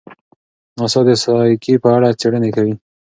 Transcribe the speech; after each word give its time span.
ناسا 0.77 1.01
د 1.07 1.09
سایکي 1.23 1.73
په 1.83 1.89
اړه 1.95 2.09
څېړنې 2.19 2.49
کوي. 2.55 2.75